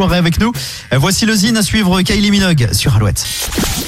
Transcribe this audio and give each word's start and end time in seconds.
avec 0.00 0.38
nous. 0.38 0.52
Voici 0.92 1.26
le 1.26 1.34
zine 1.34 1.56
à 1.56 1.62
suivre 1.62 2.00
Kylie 2.02 2.30
Minogue 2.30 2.68
sur 2.70 2.94
Alouette. 2.94 3.26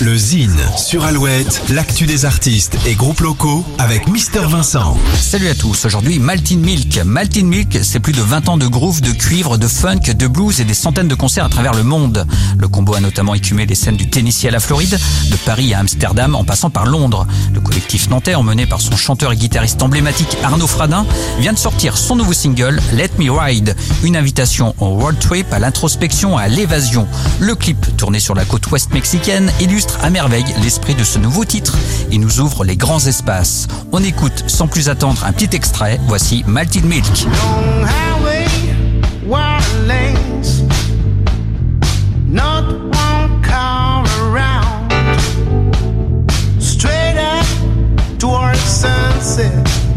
Le 0.00 0.14
Zine 0.14 0.60
sur 0.76 1.04
Alouette, 1.04 1.62
l'actu 1.70 2.04
des 2.04 2.26
artistes 2.26 2.76
et 2.84 2.94
groupes 2.94 3.20
locaux 3.20 3.64
avec 3.78 4.06
Mister 4.08 4.40
Vincent. 4.40 4.98
Salut 5.18 5.48
à 5.48 5.54
tous, 5.54 5.86
aujourd'hui 5.86 6.18
Maltin 6.18 6.56
Milk. 6.56 7.00
Maltin 7.06 7.44
Milk, 7.44 7.78
c'est 7.82 8.00
plus 8.00 8.12
de 8.12 8.20
20 8.20 8.50
ans 8.50 8.58
de 8.58 8.66
groove, 8.66 9.00
de 9.00 9.12
cuivre, 9.12 9.56
de 9.56 9.66
funk, 9.66 10.12
de 10.14 10.26
blues 10.26 10.60
et 10.60 10.64
des 10.64 10.74
centaines 10.74 11.08
de 11.08 11.14
concerts 11.14 11.46
à 11.46 11.48
travers 11.48 11.72
le 11.72 11.84
monde. 11.84 12.26
Le 12.58 12.68
combo 12.68 12.94
a 12.94 13.00
notamment 13.00 13.34
écumé 13.34 13.64
les 13.64 13.74
scènes 13.74 13.96
du 13.96 14.10
Tennessee 14.10 14.46
à 14.46 14.50
la 14.50 14.60
Floride, 14.60 14.98
de 15.30 15.36
Paris 15.36 15.72
à 15.72 15.78
Amsterdam 15.78 16.34
en 16.34 16.44
passant 16.44 16.68
par 16.68 16.84
Londres. 16.84 17.26
Le 17.54 17.60
collectif 17.60 17.93
nantais, 18.08 18.34
emmené 18.34 18.66
par 18.66 18.80
son 18.80 18.96
chanteur 18.96 19.32
et 19.32 19.36
guitariste 19.36 19.82
emblématique 19.82 20.36
Arnaud 20.42 20.66
Fradin, 20.66 21.06
vient 21.38 21.52
de 21.52 21.58
sortir 21.58 21.96
son 21.96 22.16
nouveau 22.16 22.32
single 22.32 22.80
Let 22.92 23.10
Me 23.18 23.30
Ride, 23.30 23.76
une 24.02 24.16
invitation 24.16 24.74
au 24.80 24.90
road 24.90 25.18
trip 25.18 25.52
à 25.52 25.58
l'introspection, 25.58 26.36
à 26.36 26.48
l'évasion. 26.48 27.06
Le 27.40 27.54
clip, 27.54 27.96
tourné 27.96 28.20
sur 28.20 28.34
la 28.34 28.44
côte 28.44 28.70
ouest 28.70 28.92
mexicaine, 28.92 29.50
illustre 29.60 29.98
à 30.02 30.10
merveille 30.10 30.44
l'esprit 30.62 30.94
de 30.94 31.04
ce 31.04 31.18
nouveau 31.18 31.44
titre 31.44 31.76
et 32.10 32.18
nous 32.18 32.40
ouvre 32.40 32.64
les 32.64 32.76
grands 32.76 33.04
espaces. 33.06 33.68
On 33.92 34.02
écoute 34.02 34.44
sans 34.46 34.66
plus 34.66 34.88
attendre 34.88 35.24
un 35.24 35.32
petit 35.32 35.54
extrait, 35.54 36.00
voici 36.06 36.44
Malted 36.46 36.84
Milk. 36.84 37.26
said. 49.34 49.93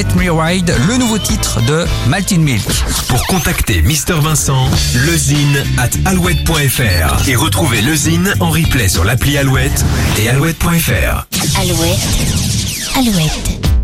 Let 0.00 0.14
Me 0.16 0.30
Ride, 0.30 0.74
le 0.88 0.96
nouveau 0.96 1.18
titre 1.18 1.60
de 1.60 1.84
Maltin 2.08 2.38
Milk. 2.38 2.66
Pour 3.08 3.22
contacter 3.26 3.82
Mister 3.82 4.14
Vincent, 4.14 4.66
lezine 4.94 5.62
at 5.76 5.90
alouette.fr 6.06 7.28
et 7.28 7.36
retrouver 7.36 7.82
le 7.82 7.94
Zine 7.94 8.32
en 8.40 8.48
replay 8.48 8.88
sur 8.88 9.04
l'appli 9.04 9.36
Alouette 9.36 9.84
et 10.18 10.30
alouette.fr. 10.30 11.26
Alouette. 11.60 11.98
Alouette. 12.96 13.79